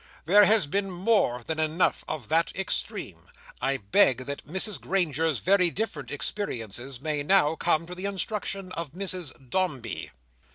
[0.25, 3.29] There has been more than enough of that extreme.
[3.61, 8.93] I beg that Mrs Granger's very different experiences may now come to the instruction of
[8.93, 10.09] Mrs Dombey."